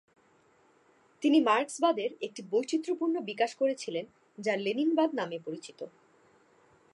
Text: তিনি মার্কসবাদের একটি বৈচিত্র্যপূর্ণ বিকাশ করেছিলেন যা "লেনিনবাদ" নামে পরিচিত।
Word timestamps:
তিনি 1.23 1.37
মার্কসবাদের 1.41 2.09
একটি 2.21 2.41
বৈচিত্র্যপূর্ণ 2.49 3.15
বিকাশ 3.21 3.51
করেছিলেন 3.55 4.05
যা 4.37 4.53
"লেনিনবাদ" 4.55 5.09
নামে 5.13 5.37
পরিচিত। 5.45 5.79